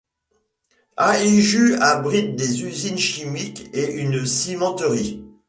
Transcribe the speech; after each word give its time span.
Haeju 0.97 1.75
abrite 1.79 2.35
des 2.35 2.63
usines 2.63 2.97
chimiques 2.97 3.69
et 3.71 3.97
une 3.97 4.25
cimenterie. 4.25 5.23